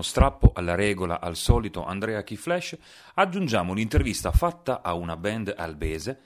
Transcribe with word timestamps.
uno 0.00 0.02
strappo 0.02 0.52
alla 0.54 0.74
regola 0.74 1.20
al 1.20 1.36
solito 1.36 1.84
Andrea 1.84 2.22
Key 2.22 2.36
Flash, 2.36 2.76
aggiungiamo 3.14 3.72
un'intervista 3.72 4.32
fatta 4.32 4.80
a 4.80 4.94
una 4.94 5.14
band 5.16 5.52
albese 5.54 6.18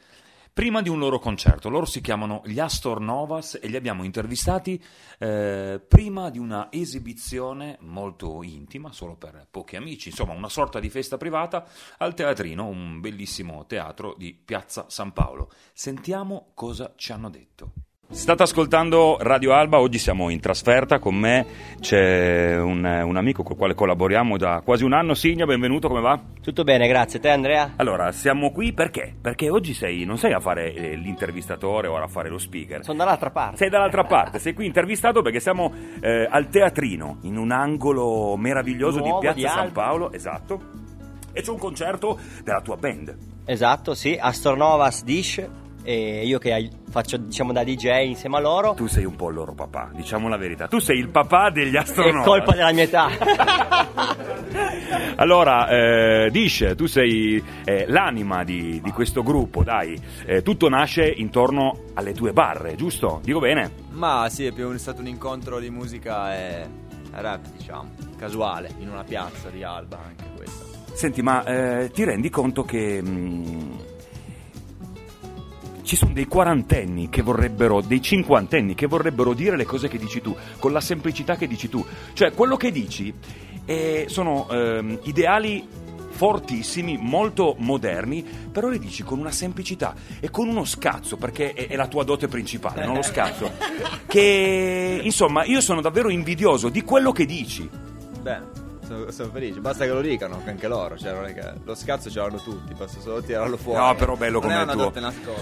prima 0.53 0.81
di 0.81 0.89
un 0.89 1.01
loro 1.01 1.19
concerto. 1.19 1.69
Loro 1.69 1.85
si 1.85 2.01
chiamano 2.01 2.43
gli 2.45 2.61
Astor 2.61 3.01
Novas 3.01 3.59
e 3.61 3.67
li 3.67 3.75
abbiamo 3.75 4.05
intervistati 4.05 4.81
eh, 5.19 5.83
prima 5.87 6.31
di 6.31 6.39
una 6.39 6.69
esibizione 6.71 7.77
molto 7.81 8.45
intima, 8.45 8.93
solo 8.93 9.17
per 9.17 9.49
pochi 9.51 9.75
amici, 9.75 10.11
insomma 10.11 10.35
una 10.35 10.49
sorta 10.49 10.79
di 10.79 10.89
festa 10.89 11.17
privata 11.17 11.67
al 11.99 12.15
Teatrino, 12.15 12.69
un 12.69 13.01
bellissimo 13.01 13.67
teatro 13.67 14.15
di 14.17 14.35
Piazza 14.35 14.87
San 14.89 15.13
Paolo. 15.13 15.51
Sentiamo 15.73 16.53
cosa 16.55 16.93
ci 16.95 17.11
hanno 17.11 17.29
detto. 17.29 17.73
State 18.15 18.45
ascoltando 18.45 19.19
Radio 19.21 19.53
Alba, 19.53 19.81
oggi 19.81 19.99
siamo 19.99 20.31
in 20.31 20.39
trasferta, 20.39 21.01
con 21.01 21.17
me 21.17 21.45
c'è 21.81 22.57
un, 22.59 22.85
un 22.85 23.17
amico 23.17 23.43
con 23.43 23.53
il 23.53 23.59
quale 23.59 23.75
collaboriamo 23.75 24.39
da 24.39 24.63
quasi 24.65 24.85
un 24.85 24.93
anno, 24.93 25.15
Signa, 25.15 25.45
benvenuto, 25.45 25.89
come 25.89 26.01
va? 26.01 26.19
Tutto 26.41 26.63
bene, 26.63 26.87
grazie. 26.87 27.19
Te 27.19 27.29
Andrea? 27.29 27.73
Allora, 27.77 28.13
siamo 28.13 28.53
qui 28.53 28.73
perché? 28.73 29.15
Perché 29.21 29.51
oggi 29.51 29.75
sei, 29.75 30.05
non 30.05 30.17
sei 30.17 30.33
a 30.33 30.39
fare 30.39 30.73
eh, 30.73 30.95
l'intervistatore 30.95 31.89
o 31.89 31.97
a 31.97 32.07
fare 32.07 32.29
lo 32.29 32.39
speaker. 32.39 32.85
Sono 32.85 32.99
dall'altra 32.99 33.31
parte. 33.31 33.57
Sei 33.57 33.69
dall'altra 33.69 34.05
parte, 34.05 34.39
sei 34.39 34.55
qui 34.55 34.65
intervistato 34.65 35.21
perché 35.21 35.41
siamo 35.41 35.71
eh, 36.01 36.27
al 36.31 36.49
teatrino, 36.49 37.19
in 37.23 37.37
un 37.37 37.51
angolo 37.51 38.37
meraviglioso 38.37 39.01
Nuovo, 39.01 39.19
di 39.19 39.27
Piazza 39.27 39.41
di 39.41 39.49
San. 39.49 39.73
Paolo, 39.73 40.13
esatto. 40.13 40.63
E 41.33 41.43
c'è 41.43 41.51
un 41.51 41.59
concerto 41.59 42.19
della 42.45 42.61
tua 42.61 42.77
band. 42.77 43.17
Esatto, 43.45 43.93
sì, 43.95 44.17
Astornovas 44.19 45.03
Dish 45.03 45.47
e 45.85 46.25
io 46.27 46.39
che 46.39 46.71
faccio 46.91 47.17
diciamo 47.19 47.53
da 47.53 47.63
DJ 47.63 48.07
insieme 48.07 48.37
a 48.39 48.41
loro. 48.41 48.75
Tu 48.75 48.87
sei 48.87 49.05
un 49.05 49.15
po' 49.17 49.29
il 49.29 49.35
loro 49.35 49.53
papà, 49.55 49.91
diciamo 49.95 50.29
la 50.29 50.37
verità. 50.37 50.67
Tu 50.67 50.79
sei 50.81 50.99
il 50.99 51.09
papà 51.11 51.51
degli 51.51 51.75
È 51.75 51.79
astronauti. 51.79 52.29
colpa 52.29 52.53
della 52.53 52.73
mia 52.73 52.83
età. 52.85 53.09
allora, 55.17 55.69
eh, 55.69 56.31
Dish, 56.31 56.73
tu 56.77 56.87
sei 56.87 57.43
eh, 57.65 57.85
l'anima 57.89 58.45
di, 58.45 58.81
di 58.83 58.91
questo 58.91 59.23
gruppo, 59.23 59.63
dai. 59.63 59.99
Eh, 60.27 60.43
tutto 60.43 60.69
nasce 60.69 61.07
intorno 61.07 61.79
alle 61.95 62.13
tue 62.13 62.33
barre, 62.33 62.75
giusto? 62.75 63.21
Dico 63.23 63.39
bene? 63.41 63.71
Ma 63.91 64.27
sì, 64.31 64.47
è 64.47 64.53
più 64.53 64.69
un- 64.69 64.79
stato 64.79 65.01
un 65.01 65.07
incontro 65.07 65.59
di 65.59 65.71
musica 65.71 66.35
e 66.37 66.67
rap, 67.13 67.47
diciamo, 67.57 67.91
casuale, 68.17 68.71
in 68.79 68.91
una 68.91 69.05
piazza 69.05 69.49
di 69.51 69.63
Alba 69.63 69.99
anche 70.05 70.25
questo. 70.37 70.73
Senti, 70.95 71.23
ma 71.23 71.45
eh, 71.45 71.91
ti 71.91 72.05
rendi 72.05 72.31
conto 72.31 72.65
che 72.65 73.03
mh, 73.03 73.79
ci 75.85 75.97
sono 75.97 76.13
dei 76.13 76.27
quarantenni 76.27 77.09
che 77.09 77.23
vorrebbero, 77.23 77.81
dei 77.81 78.03
cinquantenni 78.03 78.75
che 78.75 78.87
vorrebbero 78.87 79.35
dire 79.35 79.57
le 79.57 79.65
cose 79.65 79.87
che 79.89 79.99
dici 79.99 80.21
tu, 80.21 80.35
con 80.59 80.73
la 80.73 80.81
semplicità 80.81 81.37
che 81.37 81.47
dici 81.47 81.69
tu. 81.69 81.85
Cioè, 82.15 82.33
quello 82.33 82.57
che 82.57 82.73
dici 82.73 83.15
eh, 83.67 84.07
sono 84.09 84.49
ehm, 84.51 85.01
ideali 85.05 85.67
fortissimi, 86.15 86.97
molto 86.99 87.57
moderni, 87.59 88.23
però 88.23 88.69
le 88.69 88.79
dici 88.79 89.03
con 89.03 89.19
una 89.19 89.33
semplicità 89.33 89.95
e 90.21 90.31
con 90.31 90.49
uno 90.49 90.65
scazzo, 90.65 91.17
perché 91.17 91.53
è, 91.53 91.67
è 91.67 91.77
la 91.77 91.89
tua 91.89 92.05
dote 92.05 92.29
principale, 92.29 92.87
non 92.87 92.95
lo 92.95 93.03
scazzo. 93.05 93.51
Che 94.07 95.01
insomma, 95.03 95.45
io 95.45 95.61
sono 95.61 95.81
davvero 95.81 96.09
invidioso 96.09 96.69
di 96.69 96.83
quello 96.83 97.13
che 97.13 97.27
dici. 97.27 97.69
Bene, 98.23 98.64
sono, 98.87 99.11
sono 99.11 99.31
felice, 99.31 99.61
basta 99.61 99.85
che 99.85 99.91
lo 99.93 100.01
dicano, 100.01 100.41
che 100.45 100.51
anche 100.51 100.69
loro, 100.69 100.97
cioè 100.99 101.13
non 101.13 101.25
è 101.27 101.35
che 101.35 101.43
lo 101.65 101.75
scazzo 101.75 102.11
ce 102.11 102.19
l'hanno 102.21 102.39
tutti, 102.39 102.75
basta 102.75 103.01
solo 103.01 103.23
tirarlo 103.23 103.57
fuori. 103.57 103.79
No, 103.79 103.95
però 103.95 104.17
bello 104.17 104.41
come 104.41 104.55
è 104.57 104.63
il 104.63 104.71
tuo. 104.71 104.93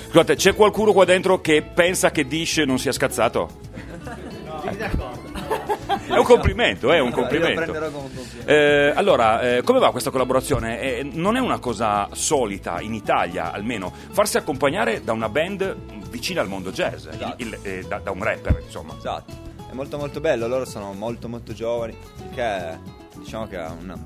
Scusate, 0.08 0.34
c'è 0.36 0.54
qualcuno 0.54 0.92
qua 0.92 1.04
dentro 1.04 1.40
che 1.40 1.62
pensa 1.62 2.10
che 2.10 2.26
Dish 2.26 2.58
non 2.58 2.78
sia 2.78 2.92
scazzato? 2.92 3.48
È 6.06 6.16
un 6.16 6.24
complimento, 6.24 6.92
è 6.92 6.98
un 7.00 7.10
complimento. 7.10 7.60
prenderò 7.60 7.90
come 7.90 8.04
un 8.06 8.14
complimento. 8.14 8.50
Eh, 8.50 8.92
allora, 8.94 9.40
eh, 9.56 9.62
come 9.62 9.78
va 9.78 9.90
questa 9.90 10.10
collaborazione? 10.10 10.80
Eh, 10.80 11.02
non 11.12 11.36
è 11.36 11.40
una 11.40 11.58
cosa 11.58 12.08
solita 12.12 12.80
in 12.80 12.94
Italia, 12.94 13.52
almeno, 13.52 13.92
farsi 14.10 14.36
accompagnare 14.36 15.02
da 15.04 15.12
una 15.12 15.28
band 15.28 15.74
vicina 16.10 16.40
al 16.40 16.48
mondo 16.48 16.70
jazz, 16.70 17.06
Esatto. 17.06 17.34
il- 17.38 17.46
il- 17.48 17.58
eh, 17.62 17.84
da, 17.88 17.98
da 17.98 18.10
un 18.10 18.22
rapper, 18.22 18.60
insomma. 18.64 18.94
Esatto, 18.96 19.32
è 19.70 19.74
molto 19.74 19.96
molto 19.98 20.20
bello, 20.20 20.46
loro 20.46 20.64
sono 20.64 20.92
molto 20.92 21.28
molto 21.28 21.52
giovani, 21.54 21.96
che 22.34 22.78
diciamo 23.22 23.46
che 23.46 23.56
ha 23.56 23.70
una, 23.72 23.96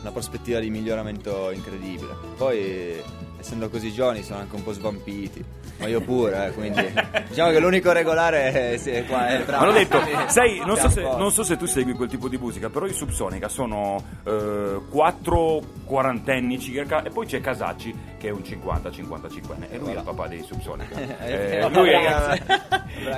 una 0.00 0.10
prospettiva 0.10 0.58
di 0.60 0.70
miglioramento 0.70 1.50
incredibile. 1.50 2.14
Poi, 2.36 3.00
essendo 3.38 3.68
così 3.68 3.92
giovani, 3.92 4.22
sono 4.22 4.40
anche 4.40 4.54
un 4.54 4.62
po' 4.62 4.72
svampiti, 4.72 5.44
ma 5.78 5.88
io 5.88 6.00
pure, 6.00 6.46
eh, 6.46 6.52
quindi 6.52 6.82
diciamo 7.28 7.50
che 7.50 7.60
l'unico 7.60 7.92
regolare 7.92 8.72
è, 8.72 8.76
sì, 8.78 8.90
è 8.90 9.04
qua, 9.04 9.28
è 9.28 9.44
bravo. 9.44 9.64
Ma 9.64 9.70
l'ho 9.70 9.76
detto, 9.76 10.00
sai, 10.28 10.62
non 10.64 10.76
so, 10.76 10.88
se, 10.88 11.02
non 11.02 11.30
so 11.30 11.42
se 11.42 11.56
tu 11.56 11.66
segui 11.66 11.92
quel 11.92 12.08
tipo 12.08 12.28
di 12.28 12.38
musica, 12.38 12.70
però 12.70 12.86
i 12.86 12.92
Subsonica 12.92 13.48
sono 13.48 14.02
eh, 14.24 14.80
quattro 14.88 15.62
quarantenni 15.84 16.58
circa 16.58 17.02
e 17.02 17.10
poi 17.10 17.26
c'è 17.26 17.40
Casacci 17.40 17.94
che 18.18 18.28
è 18.28 18.30
un 18.30 18.40
50-55enne 18.40 19.70
e 19.70 19.78
lui 19.78 19.92
è 19.92 19.96
il 19.96 20.02
papà 20.02 20.26
dei 20.26 20.42
Subsonica. 20.42 20.94
Eh, 21.26 21.68
lui 21.70 21.90
è 21.90 22.40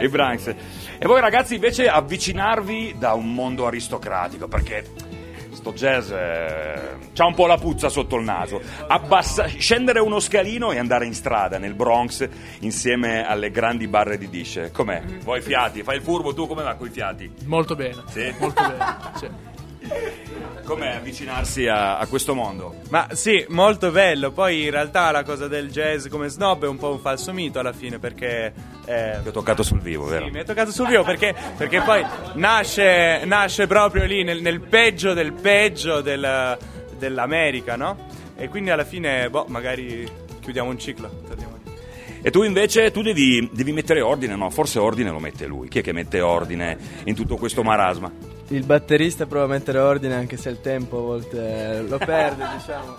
il 0.01 0.09
Branks. 0.11 0.47
E 0.47 1.07
voi 1.07 1.21
ragazzi 1.21 1.55
invece 1.55 1.89
avvicinarvi 1.89 2.97
da 2.99 3.13
un 3.13 3.33
mondo 3.35 3.67
aristocratico 3.67 4.49
perché 4.49 4.85
sto 5.59 5.73
jazz 5.73 6.11
eh, 6.11 6.97
c'ha 7.13 7.27
un 7.27 7.35
po' 7.35 7.47
la 7.47 7.59
puzza 7.59 7.89
sotto 7.89 8.17
il 8.17 8.25
naso. 8.25 8.61
Abbassa- 8.87 9.47
scendere 9.47 9.99
uno 10.01 10.21
scalino 10.21 10.71
e 10.73 10.79
andare 10.79 11.05
in 11.05 11.15
strada 11.15 11.59
nel 11.59 11.75
Bronx 11.75 12.27
insieme 12.61 13.27
alle 13.27 13.51
grandi 13.51 13.89
barre 13.89 14.17
di 14.19 14.29
Dish. 14.29 14.71
Com'è? 14.73 15.03
Vuoi 15.23 15.41
fiati? 15.43 15.83
Fai 15.83 15.97
il 15.97 16.03
furbo 16.03 16.33
tu 16.33 16.47
come 16.47 16.63
va 16.63 16.75
con 16.75 16.87
i 16.87 16.91
fiati? 16.91 17.31
Molto 17.45 17.75
bene. 17.75 18.03
Sì? 18.07 18.33
Molto 18.39 18.63
bene. 18.63 18.87
sì. 19.17 19.29
Com'è 20.69 20.97
avvicinarsi 20.97 21.67
a, 21.67 21.97
a 21.99 22.07
questo 22.07 22.35
mondo? 22.35 22.75
Ma 22.91 23.09
sì, 23.13 23.43
molto 23.49 23.91
bello. 23.91 24.33
Poi 24.33 24.65
in 24.65 24.71
realtà 24.71 25.11
la 25.11 25.23
cosa 25.23 25.49
del 25.49 25.71
jazz 25.71 26.09
come 26.09 26.29
snob 26.29 26.65
è 26.65 26.69
un 26.69 26.77
po' 26.77 26.91
un 26.91 26.99
falso 26.99 27.33
mito 27.33 27.59
alla 27.59 27.73
fine 27.73 27.99
perché... 27.99 28.53
eh, 28.85 29.19
Ti 29.23 29.29
ho 29.29 29.33
toccato 29.33 29.63
sul 29.63 29.81
vivo, 29.81 30.05
vero? 30.05 30.27
sì, 30.27 30.31
mi 30.31 30.41
è 30.41 30.45
toccato 30.45 30.71
sul 30.71 30.87
vivo 30.87 31.05
perché, 31.05 31.35
perché 31.57 31.81
poi 31.81 32.05
nasce, 32.35 33.23
nasce 33.25 33.67
proprio 33.67 34.05
lì 34.05 34.23
nel, 34.25 34.43
nel 34.43 34.61
peggio 34.61 35.15
del 35.15 35.33
peggio 35.33 36.03
del- 36.03 36.59
dell'America, 36.99 37.75
no? 37.77 37.97
E 38.37 38.49
quindi 38.49 38.69
alla 38.71 38.85
fine, 38.85 39.31
boh, 39.31 39.47
magari 39.49 40.07
chiudiamo 40.41 40.69
un 40.69 40.79
ciclo. 40.79 41.09
torniamo 41.27 41.57
lì. 41.65 41.73
E 42.21 42.31
tu 42.31 42.43
invece 42.43 42.91
tu 42.91 43.01
devi, 43.01 43.49
devi 43.53 43.73
mettere 43.73 44.01
ordine, 44.03 44.37
no? 44.37 44.51
Forse 44.51 44.79
ordine 44.79 45.11
lo 45.11 45.19
mette 45.19 45.47
lui. 45.47 45.69
Chi 45.69 45.79
è 45.79 45.83
che 45.83 45.93
mette 45.93 46.21
ordine 46.21 46.77
in 47.05 47.15
tutto 47.15 47.37
questo 47.37 47.63
marasma? 47.63 48.28
Il 48.51 48.65
batterista 48.65 49.27
prova 49.27 49.45
a 49.45 49.49
mettere 49.49 49.79
ordine 49.79 50.15
anche 50.15 50.37
se 50.39 50.49
il 50.49 50.61
tempo 50.61 50.99
a 50.99 51.03
volte 51.03 51.83
lo 51.87 51.99
perde, 51.99 52.45
diciamo. 52.57 52.95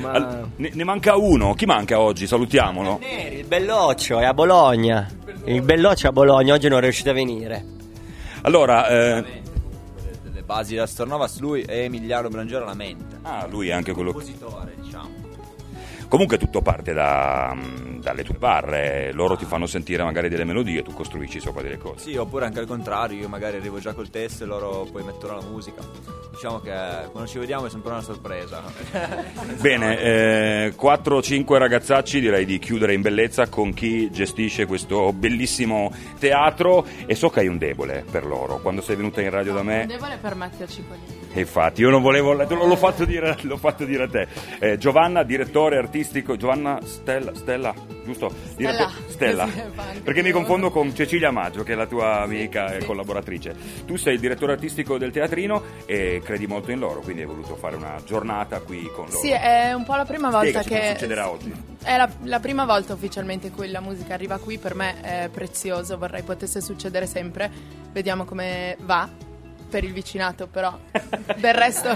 Ma 0.00 0.48
ne, 0.56 0.70
ne 0.72 0.84
manca 0.84 1.16
uno. 1.16 1.52
Chi 1.52 1.66
manca 1.66 2.00
oggi? 2.00 2.26
Salutiamolo. 2.26 2.98
Neri, 2.98 3.38
il 3.40 3.44
Belloccio 3.44 4.18
è 4.18 4.24
a 4.24 4.32
Bologna. 4.32 5.06
Il 5.44 5.60
Belloccio 5.60 6.06
è 6.06 6.08
a 6.08 6.12
Bologna, 6.12 6.54
oggi 6.54 6.68
non 6.68 6.78
è 6.78 6.82
riuscito 6.82 7.10
a 7.10 7.12
venire. 7.12 7.64
Allora, 8.42 8.88
eh, 8.88 9.24
Delle 10.22 10.42
basi 10.42 10.76
da 10.76 10.86
Stornovas, 10.86 11.38
lui 11.40 11.62
e 11.62 11.80
Emiliano 11.84 12.28
Brangero 12.28 12.64
la 12.64 12.74
mente. 12.74 13.18
ah, 13.22 13.46
lui 13.50 13.68
è 13.68 13.72
anche 13.72 13.92
quello. 13.92 14.12
Compositore, 14.12 14.74
diciamo. 14.80 15.21
Comunque 16.12 16.36
tutto 16.36 16.60
parte 16.60 16.92
da, 16.92 17.56
dalle 17.98 18.22
tue 18.22 18.34
barre. 18.34 19.12
Loro 19.14 19.34
ti 19.34 19.46
fanno 19.46 19.64
sentire 19.64 20.02
magari 20.02 20.28
delle 20.28 20.44
melodie 20.44 20.80
e 20.80 20.82
tu 20.82 20.92
costruisci 20.92 21.40
sopra 21.40 21.62
delle 21.62 21.78
cose. 21.78 22.10
Sì, 22.10 22.16
oppure 22.16 22.44
anche 22.44 22.58
al 22.58 22.66
contrario, 22.66 23.18
io 23.18 23.30
magari 23.30 23.56
arrivo 23.56 23.78
già 23.78 23.94
col 23.94 24.10
testo 24.10 24.44
e 24.44 24.46
loro 24.46 24.86
poi 24.92 25.04
mettono 25.04 25.36
la 25.36 25.46
musica. 25.46 25.80
Diciamo 26.42 26.58
che 26.58 27.08
quando 27.12 27.30
ci 27.30 27.38
vediamo 27.38 27.66
è 27.66 27.70
sempre 27.70 27.92
una 27.92 28.00
sorpresa. 28.00 28.64
Bene, 29.60 30.00
eh, 30.00 30.74
4-5 30.76 31.56
ragazzacci 31.56 32.18
direi 32.18 32.44
di 32.44 32.58
chiudere 32.58 32.94
in 32.94 33.00
bellezza 33.00 33.46
con 33.48 33.72
chi 33.72 34.10
gestisce 34.10 34.66
questo 34.66 35.12
bellissimo 35.12 35.92
teatro 36.18 36.84
e 37.06 37.14
so 37.14 37.28
che 37.28 37.38
hai 37.38 37.46
un 37.46 37.58
debole 37.58 38.04
per 38.10 38.26
loro. 38.26 38.58
Quando 38.58 38.80
sei 38.82 38.96
venuta 38.96 39.20
in 39.20 39.30
radio 39.30 39.52
da 39.52 39.62
me, 39.62 39.86
Debole 39.86 40.18
per 40.20 40.34
metterci 40.34 40.84
quelli. 40.84 41.02
e 41.32 41.38
infatti 41.38 41.82
io 41.82 41.90
non 41.90 42.02
volevo, 42.02 42.32
l'ho, 42.32 42.66
l'ho 42.66 42.76
fatto, 42.76 43.04
dire, 43.04 43.36
l'ho 43.42 43.56
fatto 43.56 43.84
dire 43.84 44.02
a 44.02 44.08
te. 44.08 44.26
Eh, 44.58 44.78
Giovanna, 44.78 45.22
direttore 45.22 45.76
artistico, 45.76 46.34
Giovanna 46.36 46.80
Stella, 46.82 47.32
Stella 47.36 47.72
giusto? 48.04 48.32
Diretto- 48.56 48.90
Stella, 49.06 49.44
anche 49.44 49.70
perché 50.02 50.22
mi 50.22 50.30
confondo 50.30 50.70
con 50.70 50.94
Cecilia 50.94 51.30
Maggio 51.30 51.62
che 51.62 51.72
è 51.72 51.76
la 51.76 51.86
tua 51.86 52.22
amica 52.22 52.74
e 52.74 52.84
collaboratrice. 52.84 53.54
Tu 53.86 53.96
sei 53.96 54.14
il 54.14 54.20
direttore 54.20 54.52
artistico 54.52 54.98
del 54.98 55.10
teatrino 55.10 55.62
e 55.86 56.20
credi 56.32 56.46
molto 56.46 56.70
in 56.70 56.78
loro, 56.78 57.00
quindi 57.00 57.20
hai 57.20 57.26
voluto 57.26 57.56
fare 57.56 57.76
una 57.76 58.00
giornata 58.06 58.60
qui 58.60 58.90
con 58.90 59.04
loro. 59.04 59.18
Sì, 59.18 59.30
è 59.30 59.74
un 59.74 59.84
po' 59.84 59.96
la 59.96 60.06
prima 60.06 60.30
volta 60.30 60.62
Spiegaci 60.62 60.68
cosa 60.68 60.80
che... 60.80 60.88
succederà 60.92 61.28
oggi. 61.28 61.52
È 61.82 61.96
la, 61.96 62.08
la 62.22 62.40
prima 62.40 62.64
volta 62.64 62.94
ufficialmente 62.94 63.48
in 63.48 63.52
cui 63.52 63.70
la 63.70 63.80
musica 63.80 64.14
arriva 64.14 64.38
qui, 64.38 64.56
per 64.56 64.74
me 64.74 65.00
è 65.02 65.28
prezioso, 65.30 65.98
vorrei 65.98 66.22
potesse 66.22 66.62
succedere 66.62 67.06
sempre. 67.06 67.50
Vediamo 67.92 68.24
come 68.24 68.78
va 68.80 69.06
per 69.68 69.84
il 69.84 69.92
vicinato, 69.92 70.46
però 70.46 70.78
del 71.36 71.54
resto, 71.54 71.94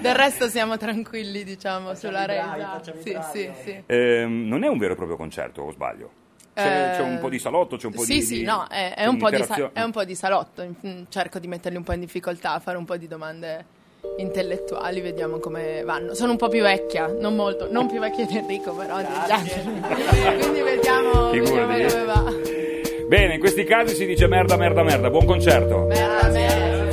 del 0.00 0.14
resto 0.16 0.48
siamo 0.48 0.76
tranquilli, 0.76 1.44
diciamo, 1.44 1.94
sulla 1.94 2.24
resa. 2.24 2.82
Sì, 3.00 3.16
sì, 3.32 3.50
sì. 3.62 3.82
Ehm, 3.86 4.48
non 4.48 4.64
è 4.64 4.66
un 4.66 4.78
vero 4.78 4.94
e 4.94 4.96
proprio 4.96 5.16
concerto, 5.16 5.62
o 5.62 5.70
sbaglio? 5.70 6.26
C'è, 6.60 6.90
Eh, 6.92 6.96
c'è 6.96 7.02
un 7.02 7.18
po' 7.20 7.28
di 7.28 7.38
salotto, 7.38 7.76
c'è 7.76 7.86
un 7.86 7.92
po' 7.92 8.02
sì, 8.02 8.14
di... 8.14 8.22
Sì, 8.22 8.34
di- 8.38 8.42
no, 8.44 8.66
è, 8.68 8.94
è 8.96 9.06
un 9.06 9.16
po 9.16 9.30
di 9.30 9.44
sa- 9.44 9.70
è 9.72 9.82
un 9.82 9.92
po' 9.92 10.02
di 10.04 10.14
salotto. 10.16 10.64
Mm, 10.86 11.02
Cerco 11.08 11.38
di 11.38 11.46
metterli 11.46 11.76
un 11.76 11.84
po' 11.84 11.92
in 11.92 12.00
difficoltà, 12.00 12.58
fare 12.58 12.76
un 12.76 12.84
po' 12.84 12.96
di 12.96 13.06
domande 13.06 13.64
intellettuali, 14.16 15.00
vediamo 15.00 15.38
come 15.38 15.82
vanno. 15.84 16.14
Sono 16.14 16.32
un 16.32 16.36
po' 16.36 16.48
più 16.48 16.62
vecchia, 16.62 17.06
non 17.06 17.36
molto, 17.36 17.68
non 17.70 17.86
più 17.88 18.00
vecchia 18.00 18.26
di 18.26 18.36
Enrico, 18.36 18.72
però 18.72 18.96
degli 18.96 19.30
altri. 19.30 19.60
Quindi 20.40 20.60
vediamo, 20.62 21.30
vediamo 21.30 21.66
come 21.66 22.04
va. 22.04 22.24
Bene, 23.08 23.34
in 23.34 23.40
questi 23.40 23.64
casi 23.64 23.94
si 23.94 24.04
dice 24.04 24.26
merda, 24.26 24.56
merda, 24.56 24.82
merda. 24.82 25.10
Buon 25.10 25.26
concerto. 25.26 25.86
Merda, 25.86 26.28
merda. 26.28 26.87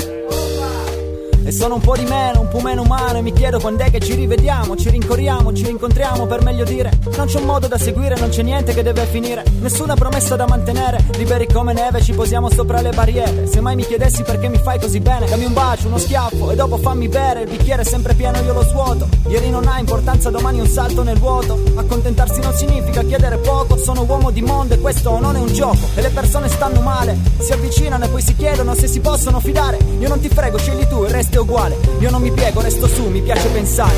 E 1.47 1.51
sono 1.51 1.75
un 1.75 1.81
po' 1.81 1.95
di 1.95 2.06
meno, 2.06 2.42
un 2.42 2.47
po' 2.47 2.59
meno 2.59 2.81
umano 2.81 3.19
E 3.19 3.21
mi 3.21 3.31
chiedo 3.31 3.59
quando 3.59 3.83
è 3.83 3.92
che 3.92 4.00
ci 4.00 4.15
rivediamo 4.15 4.75
Ci 4.75 4.89
rincorriamo, 4.89 5.53
ci 5.53 5.63
rincontriamo 5.63 6.25
per 6.25 6.42
meglio 6.42 6.63
dire. 6.63 6.92
Non 7.15 7.27
c'è 7.27 7.38
un 7.38 7.45
modo 7.45 7.68
da 7.68 7.77
seguire, 7.77 8.15
non 8.18 8.30
c'è 8.30 8.42
niente 8.42 8.74
che 8.74 8.81
deve 8.81 9.06
finire. 9.06 9.44
Nessuna 9.59 9.94
promessa 9.94 10.36
da 10.36 10.47
mantenere 10.47 11.06
Liberi 11.18 11.45
come 11.45 11.74
neve, 11.74 12.01
ci 12.01 12.13
posiamo 12.13 12.50
sopra 12.50 12.81
le 12.81 12.89
barriere. 12.89 13.45
Se 13.45 13.62
mai 13.62 13.75
mi 13.75 13.86
chiedessi 13.86 14.24
perché 14.24 14.47
mi 14.50 14.57
fai 14.57 14.80
così 14.80 15.00
bene 15.00 15.27
Dammi 15.27 15.45
un 15.45 15.53
bacio, 15.53 15.88
uno 15.88 16.00
schiaffo 16.00 16.50
e 16.50 16.56
dopo 16.56 16.77
fammi 16.77 17.07
bere 17.07 17.42
Il 17.42 17.50
bicchiere 17.50 17.83
è 17.83 17.86
sempre 17.86 18.15
pieno, 18.15 18.39
io 18.42 18.53
lo 18.53 18.63
svuoto. 18.63 19.07
Ieri 19.27 19.51
non 19.51 19.68
ha 19.68 19.77
importanza, 19.77 20.31
domani 20.31 20.59
un 20.59 20.68
salto 20.68 21.03
nel 21.03 21.19
vuoto. 21.19 21.62
Accontentarsi 21.75 22.42
non 22.42 22.53
significa 22.53 23.03
chiedere 23.03 23.38
poco 23.38 23.77
Sono 23.77 24.03
uomo 24.07 24.31
di 24.31 24.42
mondo 24.42 24.74
e 24.74 24.80
questo 24.80 25.19
non 25.19 25.36
è 25.36 25.39
un 25.39 25.53
gioco. 25.53 25.77
E 25.94 26.01
le 26.01 26.09
persone 26.09 26.50
stanno 26.50 26.81
male 26.81 27.15
Si 27.38 27.51
avvicinano 27.51 28.06
e 28.06 28.07
poi 28.07 28.21
si 28.21 28.36
chiedono 28.36 28.74
se 28.74 28.88
si 28.88 29.00
possono 29.00 29.39
fidare. 29.39 29.77
Io 30.00 30.07
non 30.07 30.19
ti 30.19 30.30
frego, 30.30 30.57
scegli 30.57 30.88
tu, 30.88 31.03
il 31.03 31.12
resto 31.12 31.34
è 31.35 31.39
uguale. 31.39 31.77
Io 31.99 32.09
non 32.09 32.21
mi 32.21 32.31
piego, 32.31 32.61
resto 32.61 32.87
su, 32.87 33.07
mi 33.07 33.21
piace 33.21 33.47
pensare. 33.49 33.93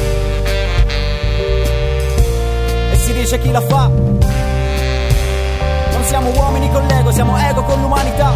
E 2.92 2.96
si 2.96 3.14
dice 3.14 3.40
chi 3.40 3.52
la 3.52 3.62
fa? 3.62 3.88
Non 3.88 6.04
siamo 6.04 6.32
uomini 6.32 6.72
con 6.72 6.86
l'ego, 6.86 7.12
siamo 7.12 7.38
ego 7.38 7.64
con 7.64 7.82
l'umanità. 7.82 8.34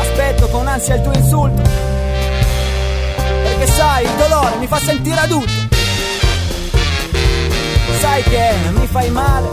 Aspetto 0.00 0.48
con 0.48 0.66
ansia 0.66 0.96
il 0.96 1.02
tuo 1.02 1.12
insulto. 1.12 1.62
Perché 3.42 3.66
sai, 3.66 4.04
il 4.04 4.14
dolore 4.16 4.56
mi 4.58 4.66
fa 4.66 4.78
sentire 4.78 5.20
adulto. 5.20 5.70
Sai 8.00 8.22
che 8.24 8.52
mi 8.72 8.86
fai 8.86 9.10
male. 9.10 9.48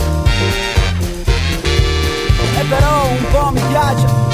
E 2.57 2.63
però 2.63 3.05
un 3.05 3.25
po' 3.31 3.51
mi 3.51 3.61
piace 3.69 4.28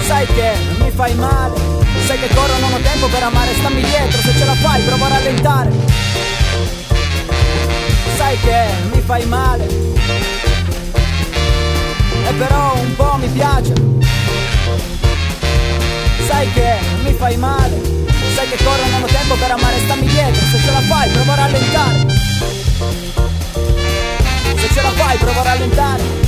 Sai 0.00 0.26
che 0.26 0.52
mi 0.78 0.90
fai 0.90 1.14
male? 1.14 1.56
Sai 2.06 2.18
che 2.18 2.28
corro 2.34 2.58
non 2.58 2.72
ho 2.72 2.78
tempo 2.78 3.06
per 3.08 3.22
amare 3.22 3.54
Stammi 3.54 3.82
dietro, 3.82 4.20
se 4.20 4.34
ce 4.36 4.44
la 4.44 4.54
fai 4.54 4.82
prova 4.82 5.06
a 5.06 5.08
rallentare. 5.08 5.70
Sai 8.16 8.38
che 8.40 8.64
mi 8.92 9.00
fai 9.00 9.24
male. 9.26 9.66
E 12.26 12.32
però 12.38 12.74
un 12.76 12.96
po' 12.96 13.16
mi 13.18 13.28
piace. 13.28 13.72
Sai 16.26 16.52
che 16.52 16.78
mi 17.04 17.12
fai 17.12 17.36
male. 17.36 17.80
Sai 18.34 18.48
che 18.48 18.64
corro 18.64 18.86
non 18.90 19.02
ho 19.02 19.06
tempo 19.06 19.34
per 19.34 19.50
amare 19.50 19.78
Stammi 19.84 20.06
dietro, 20.06 20.42
se 20.50 20.58
ce 20.58 20.70
la 20.70 20.80
fai 20.80 21.10
prova 21.10 21.32
a 21.32 21.36
rallentare. 21.36 22.06
Se 24.56 24.68
ce 24.72 24.82
la 24.82 24.90
fai 24.90 25.16
prova 25.18 25.40
a 25.40 25.44
rallentare 25.44 26.22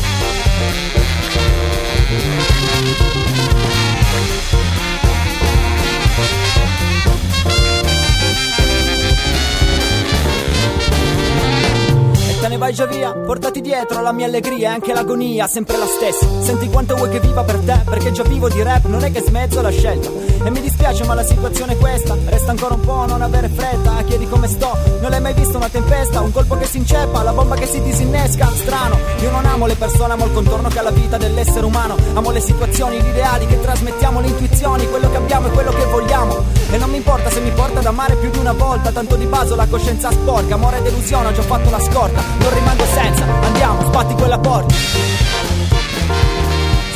vai 12.65 12.73
già 12.73 12.87
via, 12.87 13.13
portati 13.13 13.61
dietro 13.61 14.01
la 14.01 14.11
mia 14.13 14.25
allegria 14.25 14.71
e 14.71 14.73
anche 14.73 14.95
l'agonia, 14.95 15.47
sempre 15.47 15.77
la 15.77 15.85
stessa. 15.85 16.27
Senti 16.41 16.71
quanto 16.71 16.97
vuoi 16.97 17.11
che 17.11 17.21
viva 17.21 17.45
per 17.45 17.59
te, 17.59 17.83
perché 17.85 18.11
già 18.11 18.23
vivo 18.23 18.49
di 18.49 18.63
rap, 18.63 18.87
non 18.87 19.05
è 19.05 19.13
che 19.13 19.21
smezzo 19.21 19.61
la 19.61 19.69
scelta. 19.69 20.09
E 20.43 20.51
mi 20.51 20.63
dispiace, 20.63 21.05
ma 21.05 21.13
la 21.13 21.25
situazione 21.25 21.75
è 21.75 21.77
questa. 21.77 22.17
Resta 22.25 22.51
ancora 22.53 22.75
un 22.75 22.81
po', 22.81 23.05
non 23.07 23.21
avere 23.21 23.51
fretta, 23.51 24.03
chiedi 24.07 24.27
come 24.27 24.49
sto. 24.49 24.79
Non 25.01 25.11
l'hai 25.11 25.21
mai 25.21 25.35
visto 25.35 25.59
una 25.59 25.69
tempesta, 25.69 26.21
un 26.23 26.33
colpo 26.33 26.57
che 26.57 26.65
si 26.65 26.79
inceppa, 26.79 27.23
la 27.23 27.33
bomba 27.33 27.55
che 27.55 27.67
si 27.67 27.83
disinnesca. 27.83 28.51
Strano, 28.55 28.99
io 29.21 29.31
non 29.31 29.45
amo 29.45 29.67
le 29.67 29.75
persone, 29.75 30.15
amo 30.15 30.25
il 30.25 30.33
contorno 30.33 30.69
che 30.69 30.79
ha 30.79 30.83
la 30.83 30.91
vita 30.91 31.19
dell'essere 31.19 31.67
umano. 31.67 31.97
Amo 32.15 32.31
le 32.31 32.41
situazioni, 32.41 32.99
gli 32.99 33.09
ideali 33.09 33.47
che 33.47 33.61
trasmettiamo, 33.61 34.21
le 34.21 34.29
intuizioni, 34.29 34.89
quello 34.89 35.11
che 35.11 35.17
abbiamo 35.17 35.49
e 35.49 35.51
quello 35.51 35.71
che 35.71 35.85
vogliamo. 35.85 36.43
E 36.71 36.79
non 36.79 36.89
mi 36.89 36.97
importa 36.97 37.14
mi 37.45 37.51
porta 37.51 37.81
ad 37.81 37.87
amare 37.87 38.15
più 38.17 38.31
di 38.31 38.39
una 38.39 38.53
volta, 38.53 38.91
tanto 38.91 39.17
di 39.17 39.27
base 39.27 39.53
ho 39.53 39.57
la 39.57 39.67
coscienza 39.67 40.11
sporca, 40.11 40.55
amore 40.55 40.79
e 40.79 40.83
delusione, 40.83 41.29
ho 41.29 41.33
già 41.33 41.43
fatto 41.43 41.69
la 41.69 41.79
scorta, 41.79 42.23
non 42.39 42.55
rimango 42.55 42.85
senza, 42.87 43.25
andiamo, 43.43 43.83
sbatti 43.85 44.15
quella 44.15 44.39
porta. 44.39 44.75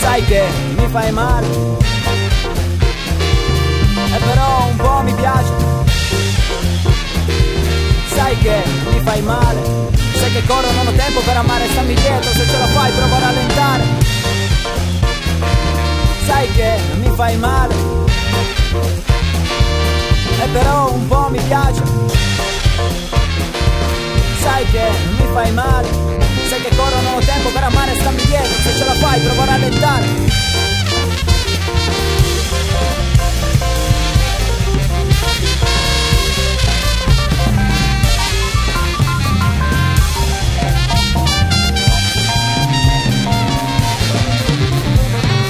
Sai 0.00 0.25
che 0.25 0.45
mi 0.75 0.89
fai 0.89 1.12
male, 1.12 1.47
e 4.15 4.19
però 4.25 4.67
un 4.71 4.77
po' 4.77 5.00
mi 5.03 5.12
piace. 5.12 5.53
Sai 8.15 8.39
che 8.39 8.62
mi 8.91 9.01
fai 9.01 9.21
male, 9.21 9.61
sai 10.15 10.33
che 10.33 10.44
corro, 10.47 10.73
non 10.73 10.87
ho 10.87 10.93
tempo 10.93 11.21
per 11.21 11.37
amare, 11.37 11.69
stammi 11.69 11.94
dietro, 11.94 12.33
se 12.33 12.47
ce 12.47 12.59
la 12.59 12.67
fai 12.67 12.91
prova 12.93 13.17
a 13.17 13.21
rallentare. 13.21 13.85
Sai 16.27 16.51
che 16.53 16.79
mi 17.01 17.11
fai 17.15 17.37
male, 17.37 17.75
e 20.40 20.49
però 20.52 20.93
un 20.93 21.06
po' 21.08 21.29
mi 21.31 21.40
piace. 21.46 21.82
Sai 24.40 24.64
che 24.70 24.88
mi 25.19 25.26
fai 25.32 25.52
male, 25.52 25.88
sai 26.49 26.61
che 26.62 26.75
corro, 26.76 27.00
non 27.02 27.14
ho 27.14 27.19
tempo 27.19 27.50
per 27.50 27.64
amare, 27.64 27.94
stammi 27.99 28.23
dietro, 28.25 28.52
se 28.62 28.76
ce 28.76 28.85
la 28.85 28.94
fai 28.94 29.20
prova 29.20 29.43
a 29.43 29.46
rallentare. 29.46 30.06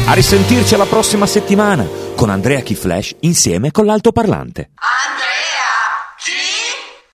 A 0.06 0.14
risentirci 0.14 0.72
alla 0.72 0.86
prossima 0.86 1.26
settimana 1.26 2.07
con 2.18 2.30
Andrea 2.30 2.62
Key 2.62 2.74
Flash 2.74 3.14
insieme 3.20 3.70
con 3.70 3.86
l'altoparlante. 3.86 4.70
Andrea 4.74 5.07